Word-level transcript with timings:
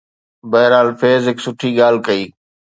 بهرحال، 0.51 0.89
فيض 0.99 1.23
هڪ 1.29 1.37
سٺي 1.45 1.69
ڳالهه 1.79 2.03
ڪئي. 2.07 2.23